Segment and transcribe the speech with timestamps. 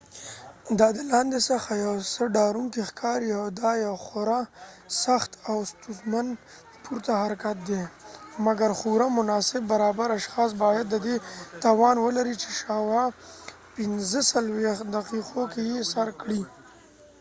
[0.79, 4.41] دا د لاندې څخه یو څه ډاروونکی ښکاري، او دا یو خورا
[5.03, 6.27] سخت او ستونزمن
[6.83, 7.81] پورته حرکت دی،
[8.45, 11.15] مګر خورا مناسب برابر اشخاص باید د دې
[11.65, 13.05] توان ولري چې شاوخوا
[13.77, 16.41] ۴۵ دقیقو کې یې سر کړي